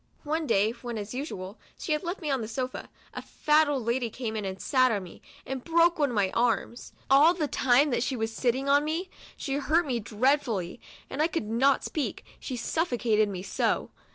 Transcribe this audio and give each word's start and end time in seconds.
One 0.23 0.47
day, 0.47 0.71
when, 0.71 0.97
as 0.97 1.13
usual, 1.13 1.59
she 1.77 1.91
had 1.91 2.01
left 2.01 2.21
me 2.21 2.31
on 2.31 2.41
the 2.41 2.47
sofa, 2.47 2.89
a 3.13 3.21
fat 3.21 3.67
old 3.69 3.85
lady 3.85 4.09
came 4.09 4.35
in 4.35 4.45
and 4.45 4.59
sat 4.59 4.91
on 4.91 5.03
me, 5.03 5.21
and 5.45 5.63
broke 5.63 5.99
one 5.99 6.09
of 6.09 6.15
my 6.15 6.31
arms. 6.31 6.91
All 7.07 7.35
the 7.35 7.47
time 7.47 7.91
that 7.91 8.01
she 8.01 8.17
"v^as 8.17 8.29
sitting 8.29 8.67
on 8.67 8.83
me, 8.83 9.11
she 9.37 9.57
hurt 9.57 9.85
me 9.85 9.99
dreadfully, 9.99 10.79
and 11.07 11.21
I 11.21 11.27
could 11.27 11.47
not 11.47 11.83
speak, 11.83 12.25
she 12.39 12.55
suffocated 12.55 13.29
me 13.29 13.43
so. 13.43 13.91